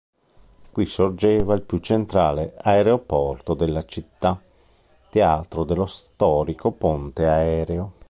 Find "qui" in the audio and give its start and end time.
0.71-0.87